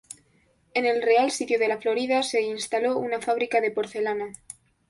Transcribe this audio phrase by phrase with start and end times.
[0.73, 4.33] En el Real Sitio de La Florida se instaló una fábrica de porcelana.